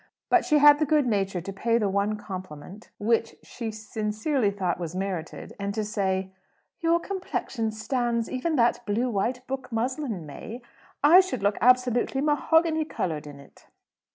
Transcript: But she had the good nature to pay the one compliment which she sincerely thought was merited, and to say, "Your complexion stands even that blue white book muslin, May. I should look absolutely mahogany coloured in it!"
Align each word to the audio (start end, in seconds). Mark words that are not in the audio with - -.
But 0.31 0.45
she 0.45 0.57
had 0.57 0.79
the 0.79 0.85
good 0.87 1.05
nature 1.05 1.41
to 1.41 1.53
pay 1.53 1.77
the 1.77 1.87
one 1.87 2.15
compliment 2.17 2.89
which 2.97 3.35
she 3.43 3.69
sincerely 3.69 4.49
thought 4.49 4.79
was 4.79 4.95
merited, 4.95 5.53
and 5.59 5.75
to 5.75 5.83
say, 5.83 6.31
"Your 6.79 6.99
complexion 6.99 7.69
stands 7.69 8.27
even 8.27 8.55
that 8.55 8.83
blue 8.87 9.11
white 9.11 9.45
book 9.45 9.71
muslin, 9.71 10.25
May. 10.25 10.63
I 11.03 11.19
should 11.19 11.43
look 11.43 11.59
absolutely 11.61 12.19
mahogany 12.19 12.83
coloured 12.83 13.27
in 13.27 13.39
it!" 13.39 13.67